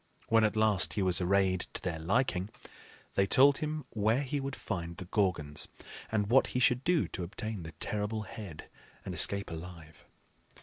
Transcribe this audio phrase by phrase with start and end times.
[0.29, 2.49] When at last he was arrayed to their liking,
[3.13, 5.67] they told him where he would find the Gorgons,
[6.11, 8.67] and what he should do to obtain the terrible head
[9.05, 10.03] and escape alive.